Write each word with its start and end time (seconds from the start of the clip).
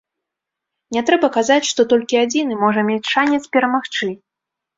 Не 0.95 1.03
трэба 1.09 1.27
казаць, 1.35 1.65
што 1.73 1.81
толькі 1.91 2.19
адзіны 2.23 2.57
можа 2.63 2.81
мець 2.89 3.11
шанец 3.13 3.43
перамагчы. 3.53 4.11